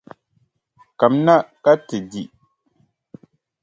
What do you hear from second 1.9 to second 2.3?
di.